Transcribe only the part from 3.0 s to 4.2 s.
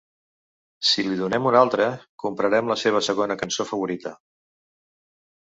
segona cançó favorita.